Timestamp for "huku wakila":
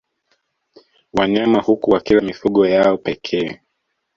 1.61-2.21